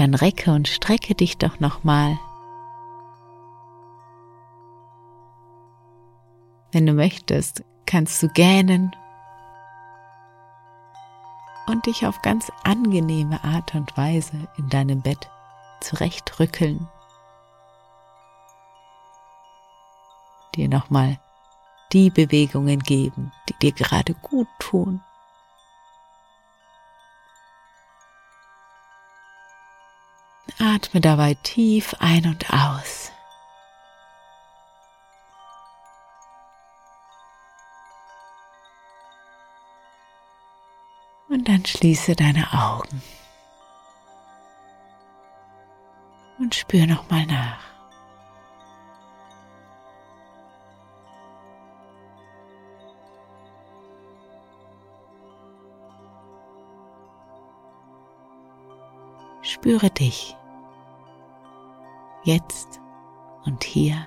[0.00, 2.18] Dann recke und strecke dich doch nochmal.
[6.72, 8.96] Wenn du möchtest, kannst du gähnen
[11.66, 15.28] und dich auf ganz angenehme Art und Weise in deinem Bett
[15.82, 16.88] zurechtrückeln.
[20.54, 21.20] Dir nochmal
[21.92, 25.02] die Bewegungen geben, die dir gerade gut tun.
[30.62, 33.10] Atme dabei tief ein und aus.
[41.30, 43.02] Und dann schließe deine Augen
[46.38, 47.64] und spür noch mal nach.
[59.40, 60.36] Spüre dich
[62.24, 62.80] jetzt
[63.44, 64.06] und hier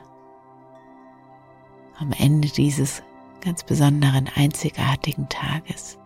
[1.99, 3.03] am Ende dieses
[3.41, 5.97] ganz besonderen, einzigartigen Tages.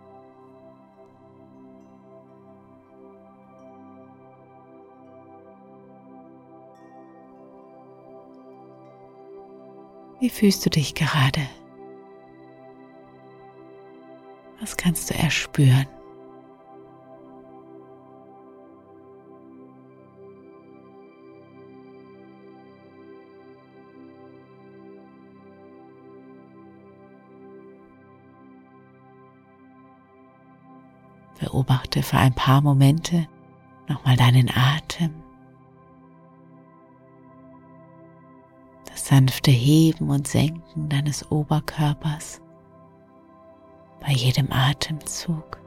[10.19, 11.41] Wie fühlst du dich gerade?
[14.59, 15.85] Was kannst du erspüren?
[31.57, 33.27] Beobachte für ein paar Momente
[33.87, 35.11] nochmal deinen Atem.
[38.85, 42.41] Das sanfte Heben und Senken deines Oberkörpers
[44.01, 45.59] bei jedem Atemzug.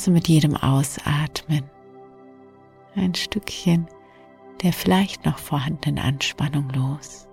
[0.00, 1.68] Lasse mit jedem Ausatmen
[2.96, 3.86] ein Stückchen
[4.62, 7.28] der vielleicht noch vorhandenen Anspannung los.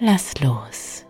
[0.00, 1.06] Lass los.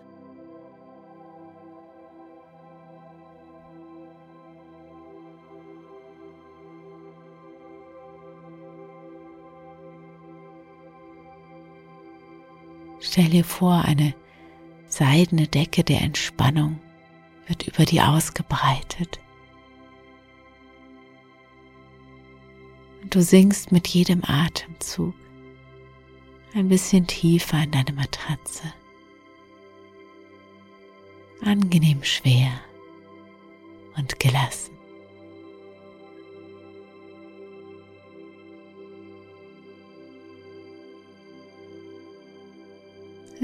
[12.99, 14.13] Stell dir vor, eine
[14.93, 16.79] seidene Decke der Entspannung
[17.47, 19.19] wird über dir ausgebreitet.
[23.01, 25.15] Und du sinkst mit jedem Atemzug
[26.53, 28.71] ein bisschen tiefer in deine Matratze.
[31.43, 32.51] Angenehm schwer
[33.97, 34.72] und gelassen.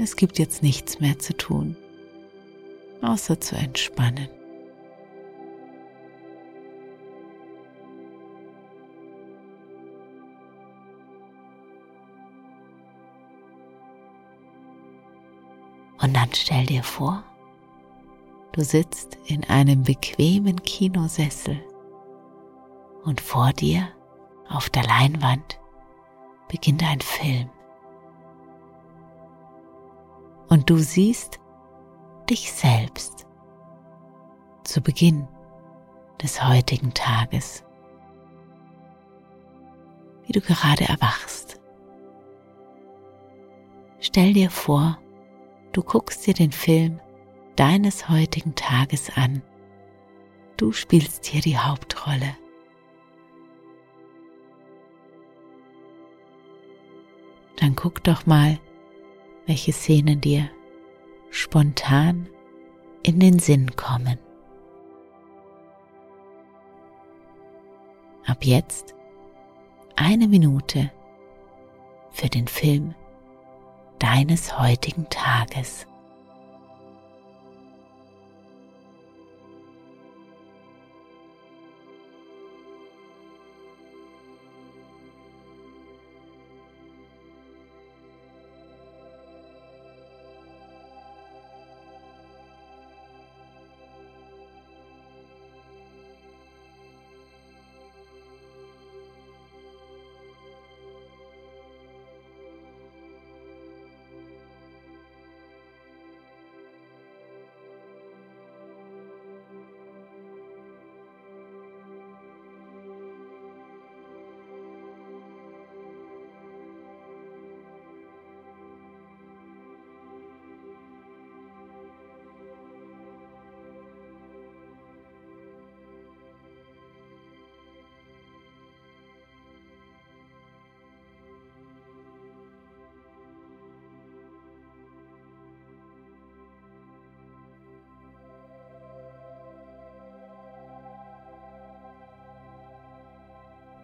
[0.02, 1.76] Es gibt jetzt nichts mehr zu tun,
[3.02, 4.30] außer zu entspannen.
[16.00, 17.22] Und dann stell dir vor,
[18.52, 21.62] du sitzt in einem bequemen Kinosessel
[23.04, 23.86] und vor dir
[24.48, 25.60] auf der Leinwand
[26.48, 27.50] beginnt ein Film.
[30.50, 31.38] Und du siehst,
[32.28, 33.26] dich selbst
[34.64, 35.26] zu Beginn
[36.20, 37.64] des heutigen Tages,
[40.26, 41.60] wie du gerade erwachst.
[44.00, 44.98] Stell dir vor,
[45.72, 47.00] du guckst dir den Film
[47.54, 49.42] deines heutigen Tages an.
[50.56, 52.36] Du spielst hier die Hauptrolle.
[57.56, 58.58] Dann guck doch mal,
[59.50, 60.48] welche Szenen dir
[61.30, 62.28] spontan
[63.02, 64.16] in den Sinn kommen.
[68.26, 68.94] Ab jetzt
[69.96, 70.92] eine Minute
[72.12, 72.94] für den Film
[73.98, 75.84] deines heutigen Tages.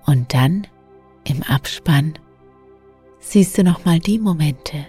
[0.06, 0.66] Und dann
[1.24, 2.18] im Abspann
[3.18, 4.86] siehst du nochmal die Momente,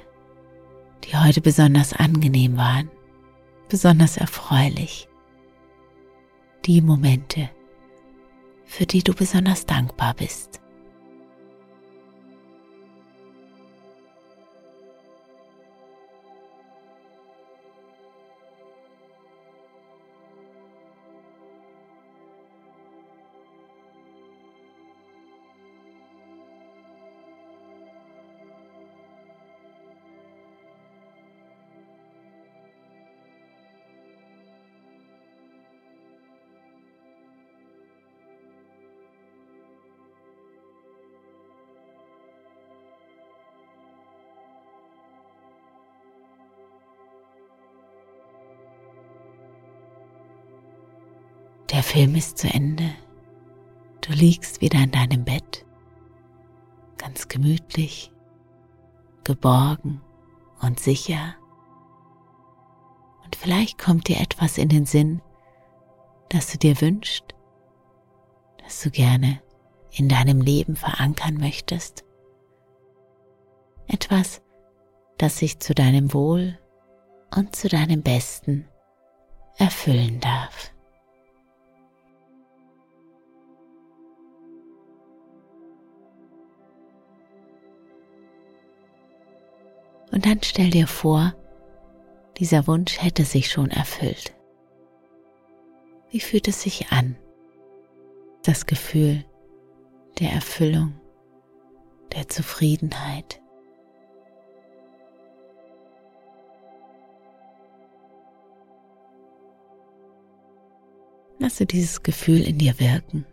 [1.03, 2.89] die heute besonders angenehm waren,
[3.67, 5.09] besonders erfreulich.
[6.65, 7.49] Die Momente,
[8.65, 10.61] für die du besonders dankbar bist.
[51.87, 52.93] Film ist zu Ende.
[54.01, 55.65] Du liegst wieder in deinem Bett,
[56.97, 58.11] ganz gemütlich,
[59.23, 60.01] geborgen
[60.61, 61.35] und sicher.
[63.23, 65.21] Und vielleicht kommt dir etwas in den Sinn,
[66.27, 67.33] das du dir wünschst,
[68.61, 69.41] das du gerne
[69.89, 72.03] in deinem Leben verankern möchtest.
[73.87, 74.41] Etwas,
[75.17, 76.59] das sich zu deinem Wohl
[77.33, 78.67] und zu deinem Besten
[79.57, 80.73] erfüllen darf.
[90.11, 91.35] Und dann stell dir vor,
[92.37, 94.33] dieser Wunsch hätte sich schon erfüllt.
[96.09, 97.17] Wie fühlt es sich an?
[98.43, 99.25] Das Gefühl
[100.19, 100.93] der Erfüllung,
[102.13, 103.41] der Zufriedenheit.
[111.39, 113.25] Lasse dieses Gefühl in dir wirken.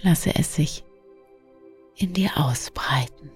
[0.00, 0.84] Lasse es sich
[1.96, 3.30] in dir ausbreiten.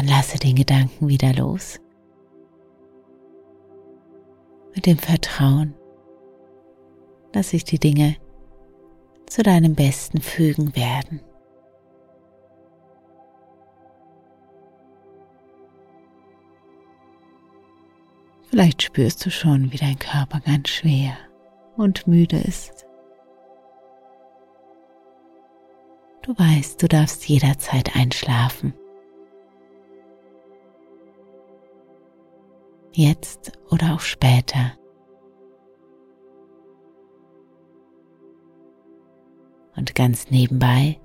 [0.00, 1.78] Dann lasse den Gedanken wieder los.
[4.74, 5.74] Mit dem Vertrauen,
[7.32, 8.16] dass sich die Dinge
[9.26, 11.20] zu deinem Besten fügen werden.
[18.48, 21.12] Vielleicht spürst du schon, wie dein Körper ganz schwer
[21.76, 22.86] und müde ist.
[26.22, 28.72] Du weißt, du darfst jederzeit einschlafen.
[32.92, 34.72] Jetzt oder auch später.
[39.76, 41.00] Und ganz nebenbei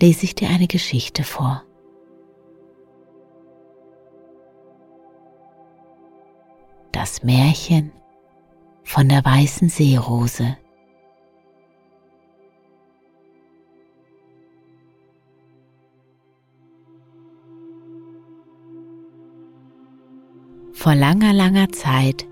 [0.00, 1.64] lese ich dir eine Geschichte vor.
[6.98, 7.92] das Märchen
[8.82, 10.56] von der weißen Seerose.
[20.78, 22.24] Vor langer, langer Zeit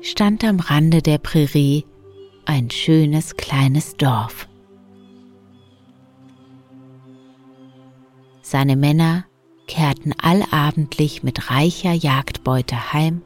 [0.00, 1.84] stand am Rande der Prärie
[2.46, 4.48] ein schönes kleines Dorf.
[8.40, 9.26] Seine Männer
[9.66, 13.20] kehrten allabendlich mit reicher Jagdbeute heim.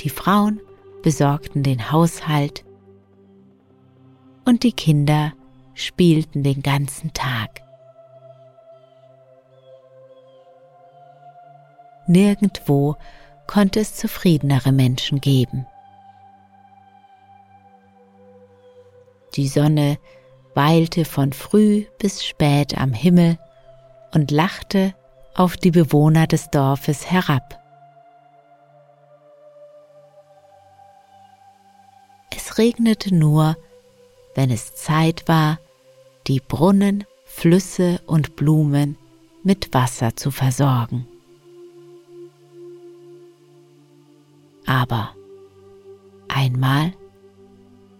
[0.00, 0.60] Die Frauen
[1.04, 2.64] besorgten den Haushalt
[4.44, 5.32] und die Kinder
[5.74, 7.61] spielten den ganzen Tag.
[12.12, 12.96] Nirgendwo
[13.46, 15.66] konnte es zufriedenere Menschen geben.
[19.34, 19.98] Die Sonne
[20.54, 23.38] weilte von früh bis spät am Himmel
[24.12, 24.94] und lachte
[25.34, 27.58] auf die Bewohner des Dorfes herab.
[32.36, 33.56] Es regnete nur,
[34.34, 35.58] wenn es Zeit war,
[36.26, 38.98] die Brunnen, Flüsse und Blumen
[39.42, 41.08] mit Wasser zu versorgen.
[44.66, 45.10] Aber
[46.28, 46.92] einmal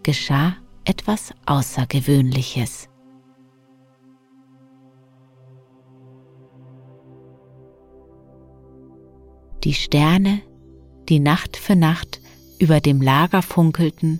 [0.03, 0.55] geschah
[0.85, 2.89] etwas Außergewöhnliches.
[9.63, 10.41] Die Sterne,
[11.07, 12.19] die Nacht für Nacht
[12.59, 14.19] über dem Lager funkelten,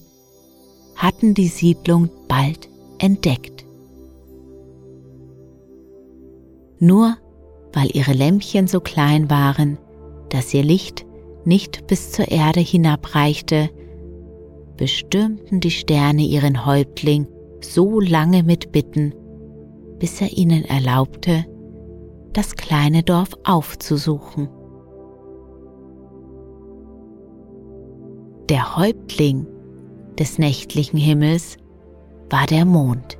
[0.96, 2.70] hatten die Siedlung bald
[3.00, 3.66] entdeckt.
[6.80, 7.18] Nur
[7.74, 9.78] weil ihre Lämpchen so klein waren,
[10.30, 11.06] dass ihr Licht
[11.46, 13.70] nicht bis zur Erde hinabreichte,
[14.78, 17.28] bestürmten die Sterne ihren Häuptling
[17.62, 19.14] so lange mit Bitten,
[20.00, 21.46] bis er ihnen erlaubte,
[22.34, 24.50] das kleine Dorf aufzusuchen.
[28.50, 29.48] Der Häuptling
[30.20, 31.58] des nächtlichen Himmels
[32.30, 33.18] war der Mond.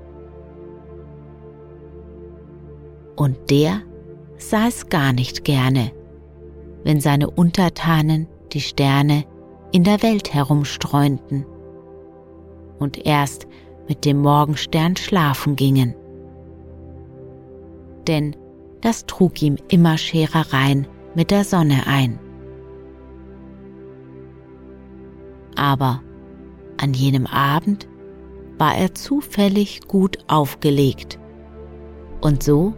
[3.16, 3.82] Und der
[4.38, 5.92] sah es gar nicht gerne,
[6.84, 9.26] wenn seine Untertanen die Sterne
[9.72, 11.46] in der Welt herumstreunten
[12.80, 13.48] und erst
[13.88, 15.96] mit dem Morgenstern schlafen gingen.
[18.08, 18.36] Denn
[18.82, 22.20] das trug ihm immer Scherereien mit der Sonne ein.
[25.56, 26.02] Aber
[26.78, 27.88] an jenem Abend
[28.58, 31.20] war er zufällig gut aufgelegt,
[32.22, 32.74] und so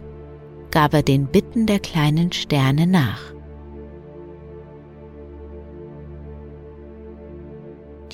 [0.70, 3.35] gab er den Bitten der kleinen Sterne nach.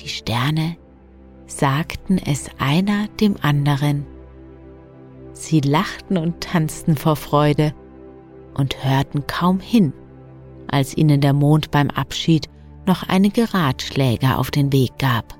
[0.03, 0.75] Die Sterne
[1.47, 4.05] sagten es einer dem anderen.
[5.31, 7.73] Sie lachten und tanzten vor Freude
[8.53, 9.93] und hörten kaum hin,
[10.67, 12.49] als ihnen der Mond beim Abschied
[12.85, 15.37] noch einige Ratschläge auf den Weg gab.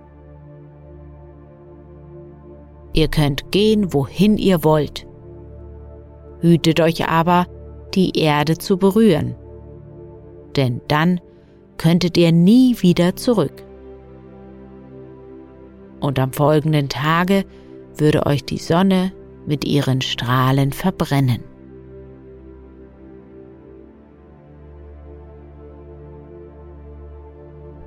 [2.93, 5.05] Ihr könnt gehen, wohin ihr wollt.
[6.39, 7.47] Hütet euch aber,
[7.95, 9.35] die Erde zu berühren,
[10.55, 11.19] denn dann
[11.77, 13.65] könntet ihr nie wieder zurück
[16.03, 17.45] und am folgenden Tage
[17.95, 19.13] würde euch die Sonne
[19.45, 21.43] mit ihren Strahlen verbrennen.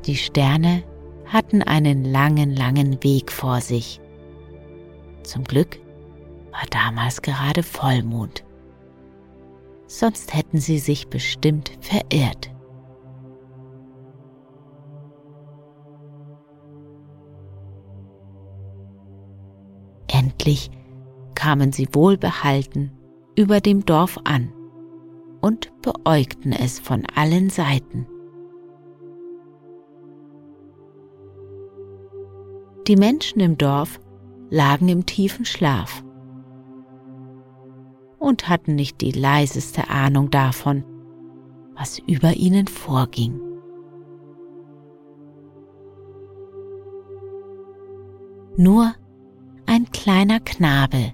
[0.07, 0.83] Die Sterne
[1.27, 4.01] hatten einen langen, langen Weg vor sich.
[5.23, 5.79] Zum Glück
[6.53, 8.45] war damals gerade Vollmond.
[9.89, 12.51] Sonst hätten sie sich bestimmt verirrt.
[20.47, 20.71] Endlich
[21.35, 22.93] kamen sie wohlbehalten
[23.35, 24.53] über dem Dorf an
[25.41, 28.07] und beäugten es von allen Seiten.
[32.87, 33.99] Die Menschen im Dorf
[34.49, 36.05] lagen im tiefen Schlaf
[38.21, 40.85] und hatten nicht die leiseste Ahnung davon,
[41.75, 43.41] was über ihnen vorging.
[48.57, 48.95] Nur
[49.77, 51.13] ein kleiner Knabe,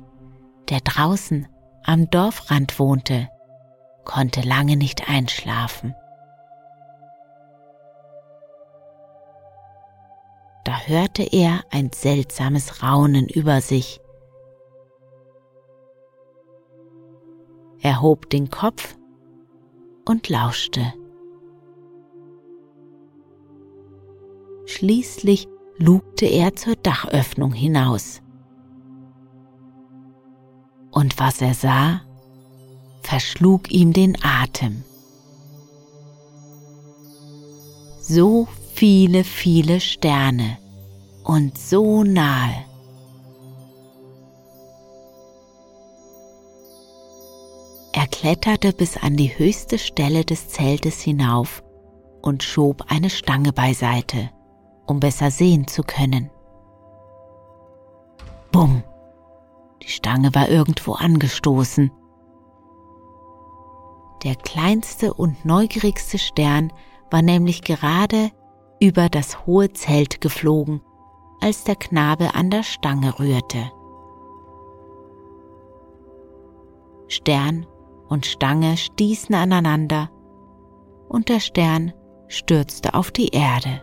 [0.69, 1.49] der draußen
[1.83, 3.29] am Dorfrand wohnte,
[4.05, 5.97] konnte lange nicht einschlafen.
[10.63, 14.01] Da hörte er ein seltsames Raunen über sich.
[17.81, 18.97] Er hob den Kopf
[20.05, 20.95] und lauschte.
[24.67, 28.22] Schließlich lugte er zur Dachöffnung hinaus
[30.93, 32.03] und was er sah,
[33.03, 34.85] verschlug ihm den Atem.
[38.01, 40.59] So viele, viele Sterne
[41.25, 42.65] und so nahe.
[47.93, 51.63] Er kletterte bis an die höchste Stelle des Zeltes hinauf
[52.23, 54.31] und schob eine Stange beiseite,
[54.87, 56.31] um besser sehen zu können.
[58.51, 58.83] Bumm!
[59.83, 61.91] Die Stange war irgendwo angestoßen.
[64.23, 66.73] Der kleinste und neugierigste Stern
[67.11, 68.31] war nämlich gerade
[68.81, 70.81] über das hohe Zelt geflogen,
[71.41, 73.73] als der Knabe an der Stange rührte.
[77.09, 77.67] Stern
[78.09, 80.11] und Stange stießen aneinander
[81.09, 81.93] und der Stern
[82.29, 83.83] stürzte auf die Erde.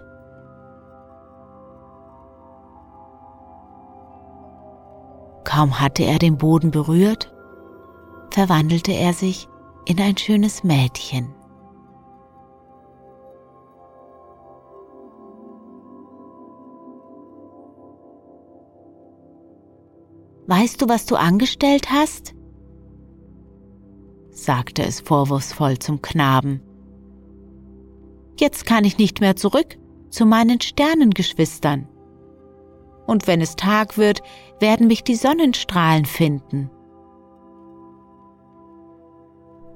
[5.50, 7.34] Kaum hatte er den Boden berührt,
[8.29, 9.48] verwandelte er sich
[9.86, 11.34] in ein schönes Mädchen.
[20.46, 22.36] Weißt du, was du angestellt hast?
[24.29, 26.62] sagte es vorwurfsvoll zum Knaben.
[28.39, 29.79] Jetzt kann ich nicht mehr zurück
[30.12, 31.88] zu meinen Sternengeschwistern.
[33.09, 34.21] Und wenn es Tag wird,
[34.59, 36.69] werden mich die Sonnenstrahlen finden.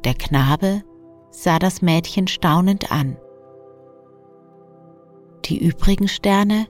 [0.03, 0.83] Der Knabe
[1.31, 3.17] sah das Mädchen staunend an.
[5.45, 6.67] Die übrigen Sterne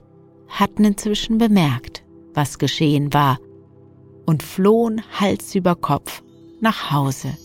[0.48, 2.02] hatten inzwischen bemerkt,
[2.32, 3.38] was geschehen war
[4.24, 6.22] und flohen Hals über Kopf
[6.62, 7.36] nach Hause.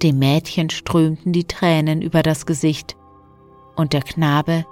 [0.00, 2.96] Dem Mädchen strömten die Tränen über das Gesicht
[3.76, 4.64] und der Knabe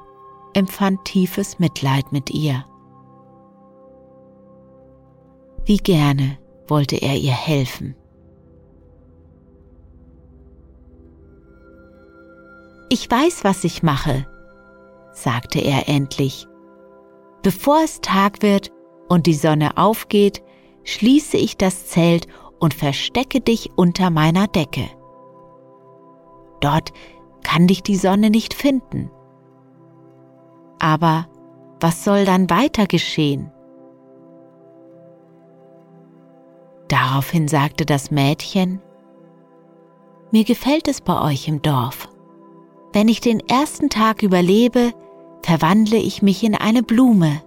[0.55, 2.65] empfand tiefes Mitleid mit ihr.
[5.65, 7.95] Wie gerne wollte er ihr helfen.
[12.91, 14.27] Ich weiß, was ich mache,
[15.13, 16.47] sagte er endlich
[17.43, 18.73] Bevor es Tag wird
[19.09, 20.43] und die Sonne aufgeht,
[20.85, 22.27] schließe ich das Zelt
[22.59, 24.89] und verstecke dich unter meiner Decke.
[26.61, 26.93] Dort
[27.49, 29.11] kann dich die Sonne nicht finden.
[30.79, 31.27] Aber
[31.81, 33.51] was soll dann weiter geschehen?
[36.89, 38.83] Daraufhin sagte das Mädchen,
[40.31, 42.11] mir gefällt es bei euch im Dorf.
[42.93, 44.93] Wenn ich den ersten Tag überlebe,
[45.43, 47.43] verwandle ich mich in eine Blume.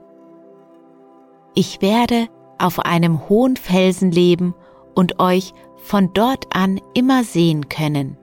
[1.54, 4.56] Ich werde auf einem hohen Felsen leben
[4.96, 8.18] und euch von dort an immer sehen können.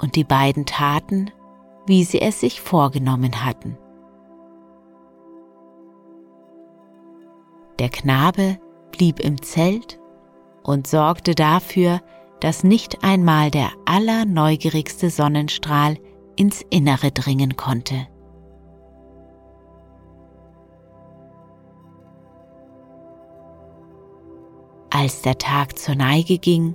[0.00, 1.30] Und die beiden taten,
[1.86, 3.76] wie sie es sich vorgenommen hatten.
[7.78, 8.58] Der Knabe
[8.92, 9.98] blieb im Zelt
[10.62, 12.00] und sorgte dafür,
[12.40, 15.98] dass nicht einmal der allerneugierigste Sonnenstrahl
[16.36, 18.06] ins Innere dringen konnte.
[24.90, 26.74] Als der Tag zur Neige ging,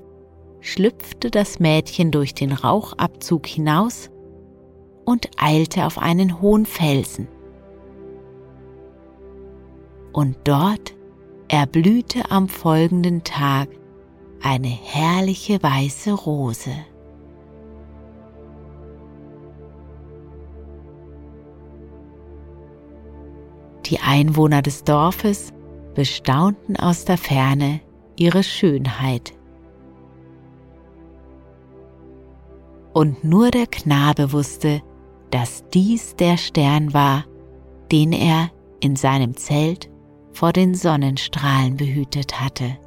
[0.65, 4.09] schlüpfte das Mädchen durch den Rauchabzug hinaus
[5.05, 7.27] und eilte auf einen hohen Felsen.
[10.11, 10.95] Und dort
[11.49, 13.69] erblühte am folgenden Tag
[14.41, 16.71] eine herrliche weiße Rose.
[23.85, 25.53] Die Einwohner des Dorfes
[25.93, 27.81] bestaunten aus der Ferne
[28.15, 29.33] ihre Schönheit.
[32.95, 34.81] Und nur der Knabe wusste,
[35.29, 37.25] dass dies der Stern war,
[37.91, 39.91] den er in seinem Zelt
[40.31, 42.77] vor den Sonnenstrahlen behütet hatte.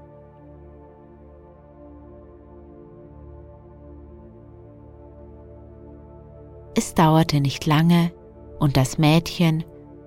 [6.74, 8.10] Es dauerte nicht lange
[8.58, 9.62] und das Mädchen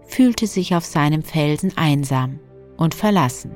[0.08, 2.40] fühlte sich auf seinem Felsen einsam
[2.76, 3.56] und verlassen.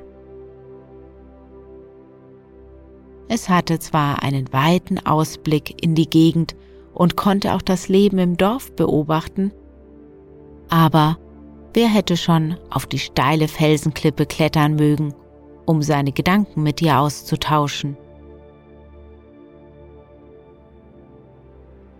[3.28, 6.54] Es hatte zwar einen weiten Ausblick in die Gegend
[6.94, 9.52] und konnte auch das Leben im Dorf beobachten,
[10.68, 11.18] aber
[11.74, 15.14] wer hätte schon auf die steile Felsenklippe klettern mögen,
[15.64, 17.96] um seine Gedanken mit ihr auszutauschen?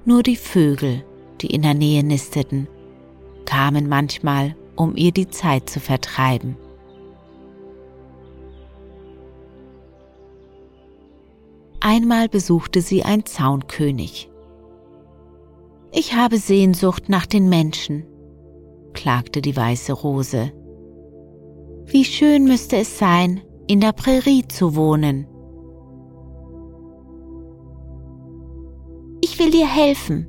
[0.05, 1.05] Nur die Vögel,
[1.41, 2.69] die in der Nähe nisteten,
[3.45, 6.57] kamen manchmal, um ihr die Zeit zu vertreiben.
[11.89, 14.29] Einmal besuchte sie ein Zaunkönig.
[15.93, 18.05] Ich habe Sehnsucht nach den Menschen,
[18.93, 20.51] klagte die weiße Rose.
[21.85, 25.29] Wie schön müsste es sein, in der Prärie zu wohnen.
[29.21, 30.27] Ich will dir helfen,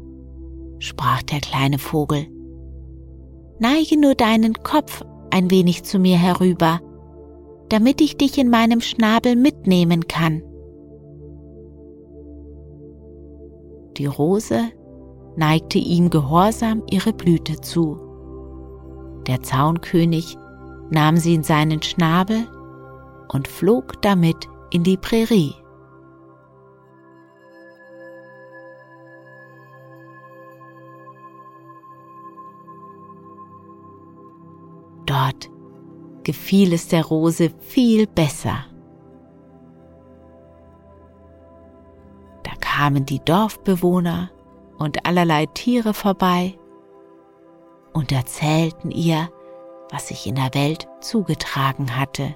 [0.78, 2.28] sprach der kleine Vogel.
[3.58, 6.82] Neige nur deinen Kopf ein wenig zu mir herüber,
[7.70, 10.44] damit ich dich in meinem Schnabel mitnehmen kann.
[13.98, 14.72] Die Rose
[15.36, 18.00] neigte ihm gehorsam ihre Blüte zu.
[19.26, 20.38] Der Zaunkönig
[20.92, 22.48] nahm sie in seinen Schnabel
[23.30, 25.54] und flog damit in die Prärie.
[35.08, 35.50] Dort
[36.24, 38.66] gefiel es der Rose viel besser.
[42.78, 44.30] Kamen die Dorfbewohner
[44.78, 46.60] und allerlei Tiere vorbei
[47.92, 49.30] und erzählten ihr,
[49.90, 52.36] was sich in der Welt zugetragen hatte.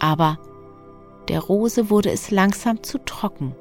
[0.00, 0.38] Aber
[1.28, 3.56] der Rose wurde es langsam zu trocken.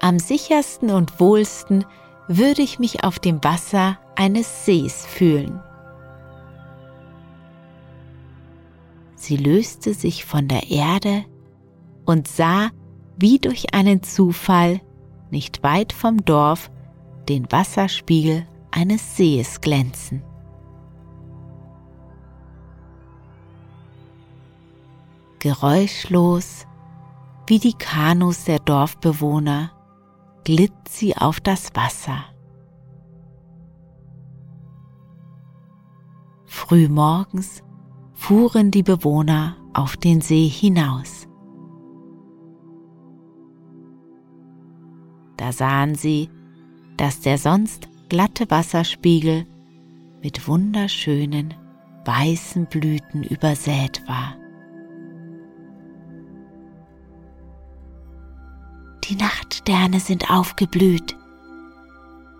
[0.00, 1.84] Am sichersten und wohlsten
[2.28, 5.60] würde ich mich auf dem Wasser eines Sees fühlen.
[9.24, 11.24] Sie löste sich von der Erde
[12.04, 12.68] und sah,
[13.16, 14.82] wie durch einen Zufall,
[15.30, 16.70] nicht weit vom Dorf,
[17.26, 20.22] den Wasserspiegel eines Sees glänzen.
[25.38, 26.66] Geräuschlos,
[27.46, 29.70] wie die Kanus der Dorfbewohner,
[30.44, 32.26] glitt sie auf das Wasser.
[36.44, 37.62] Frühmorgens
[38.26, 41.28] fuhren die Bewohner auf den See hinaus.
[45.36, 46.30] Da sahen sie,
[46.96, 49.44] dass der sonst glatte Wasserspiegel
[50.22, 51.52] mit wunderschönen
[52.06, 54.38] weißen Blüten übersät war.
[59.04, 61.14] Die Nachtsterne sind aufgeblüht,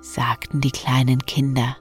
[0.00, 1.76] sagten die kleinen Kinder.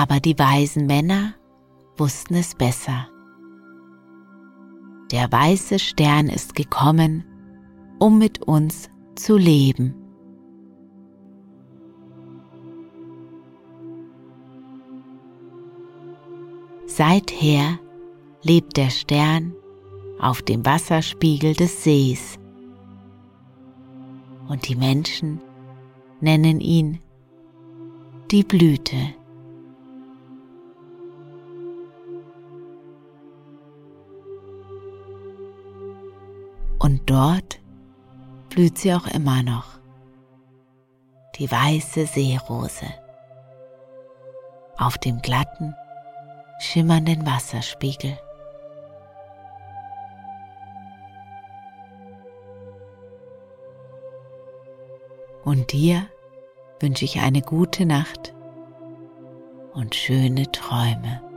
[0.00, 1.34] Aber die weisen Männer
[1.98, 3.06] wussten es besser.
[5.12, 7.22] Der weiße Stern ist gekommen,
[7.98, 9.94] um mit uns zu leben.
[16.86, 17.78] Seither
[18.42, 19.52] lebt der Stern
[20.18, 22.38] auf dem Wasserspiegel des Sees.
[24.48, 25.42] Und die Menschen
[26.22, 27.00] nennen ihn
[28.30, 29.19] die Blüte.
[37.10, 37.58] Dort
[38.50, 39.80] blüht sie auch immer noch,
[41.36, 42.86] die weiße Seerose,
[44.78, 45.74] auf dem glatten,
[46.60, 48.16] schimmernden Wasserspiegel.
[55.44, 56.06] Und dir
[56.78, 58.34] wünsche ich eine gute Nacht
[59.72, 61.29] und schöne Träume.